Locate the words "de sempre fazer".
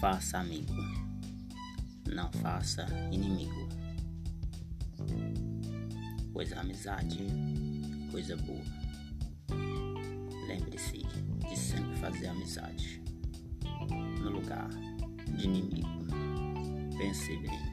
11.48-12.28